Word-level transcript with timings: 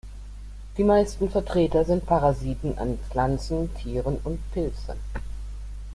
Die 0.77 0.83
meisten 0.83 1.29
Vertreter 1.29 1.85
sind 1.85 2.07
Parasiten 2.07 2.75
an 2.79 2.97
Pflanzen, 3.11 3.71
Tieren 3.75 4.17
und 4.23 4.39
Pilzen. 4.51 4.97